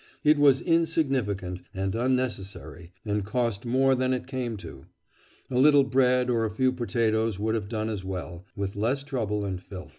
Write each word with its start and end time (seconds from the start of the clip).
It 0.23 0.39
was 0.39 0.61
insignificant 0.61 1.61
and 1.75 1.93
unnecessary, 1.93 2.91
and 3.05 3.23
cost 3.23 3.67
more 3.67 3.93
than 3.93 4.13
it 4.13 4.25
came 4.25 4.57
to. 4.57 4.87
A 5.51 5.59
little 5.59 5.83
bread 5.83 6.27
or 6.27 6.43
a 6.43 6.49
few 6.49 6.71
potatoes 6.71 7.37
would 7.37 7.53
have 7.53 7.69
done 7.69 7.87
as 7.87 8.03
well, 8.03 8.43
with 8.55 8.75
less 8.75 9.03
trouble 9.03 9.45
and 9.45 9.61
filth." 9.61 9.89